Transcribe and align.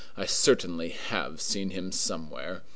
I 0.17 0.25
certainly 0.25 0.89
have 0.89 1.39
seen 1.39 1.69
him 1.69 1.91
somewhere. 1.91 2.63